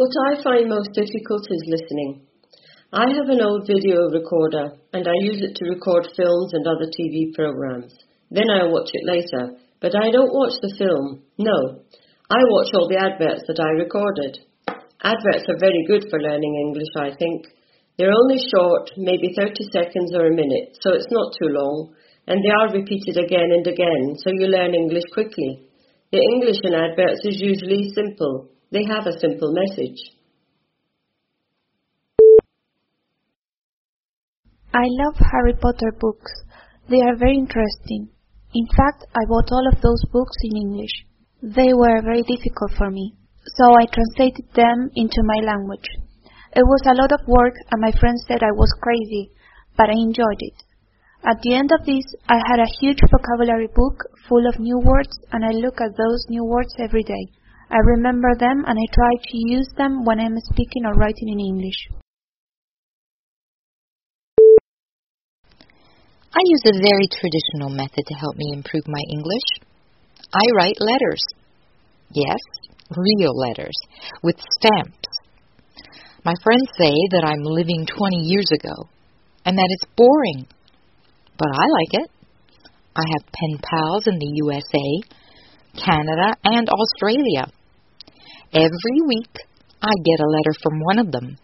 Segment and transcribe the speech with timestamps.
[0.00, 2.24] What I find most difficult is listening.
[2.88, 6.88] I have an old video recorder and I use it to record films and other
[6.88, 7.92] TV programs.
[8.30, 11.20] Then I watch it later, but I don't watch the film.
[11.36, 11.84] No,
[12.32, 14.40] I watch all the adverts that I recorded.
[15.04, 17.52] Adverts are very good for learning English, I think.
[17.98, 21.92] They're only short, maybe 30 seconds or a minute, so it's not too long,
[22.24, 25.68] and they are repeated again and again, so you learn English quickly.
[26.08, 28.48] The English in adverts is usually simple.
[28.72, 29.98] They have a simple message.
[34.72, 36.30] I love Harry Potter books.
[36.88, 38.10] They are very interesting.
[38.54, 40.94] In fact, I bought all of those books in English.
[41.42, 43.16] They were very difficult for me,
[43.58, 45.88] so I translated them into my language.
[46.54, 49.32] It was a lot of work and my friends said I was crazy,
[49.76, 50.62] but I enjoyed it.
[51.26, 53.98] At the end of this, I had a huge vocabulary book
[54.28, 57.34] full of new words and I look at those new words every day.
[57.70, 61.38] I remember them and I try to use them when I'm speaking or writing in
[61.38, 61.86] English.
[66.32, 69.46] I use a very traditional method to help me improve my English.
[70.34, 71.22] I write letters.
[72.12, 72.40] Yes,
[72.96, 73.76] real letters,
[74.22, 75.08] with stamps.
[76.24, 78.88] My friends say that I'm living 20 years ago
[79.46, 80.46] and that it's boring.
[81.38, 82.10] But I like it.
[82.96, 84.88] I have pen pals in the USA,
[85.84, 87.46] Canada, and Australia.
[88.52, 89.30] Every week
[89.80, 91.36] I get a letter from one of them,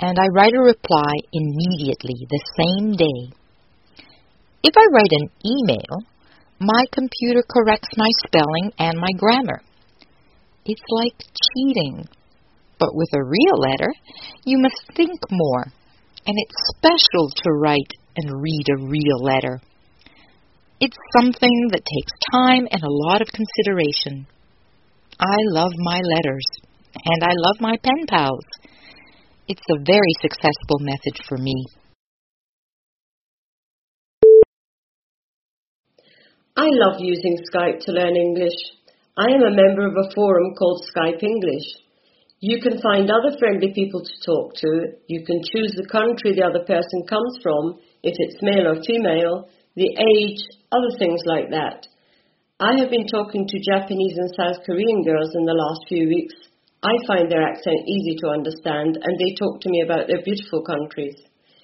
[0.00, 3.32] and I write a reply immediately the same day.
[4.62, 6.04] If I write an email,
[6.60, 9.62] my computer corrects my spelling and my grammar.
[10.66, 11.16] It's like
[11.54, 12.06] cheating.
[12.78, 13.90] But with a real letter,
[14.44, 15.64] you must think more,
[16.26, 19.58] and it's special to write and read a real letter.
[20.80, 24.26] It's something that takes time and a lot of consideration.
[25.22, 26.46] I love my letters,
[26.94, 28.46] and I love my pen pals.
[29.48, 31.66] It's a very successful method for me.
[36.56, 38.56] I love using Skype to learn English.
[39.18, 41.68] I am a member of a forum called Skype English.
[42.40, 44.96] You can find other friendly people to talk to.
[45.06, 49.50] You can choose the country the other person comes from, if it's male or female,
[49.76, 50.40] the age,
[50.72, 51.86] other things like that.
[52.60, 56.36] I have been talking to Japanese and South Korean girls in the last few weeks.
[56.84, 60.60] I find their accent easy to understand and they talk to me about their beautiful
[60.60, 61.16] countries.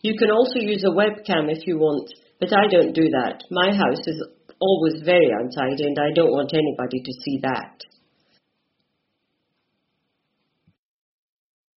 [0.00, 2.08] You can also use a webcam if you want,
[2.40, 3.44] but I don't do that.
[3.50, 4.16] My house is
[4.64, 7.84] always very untidy and I don't want anybody to see that.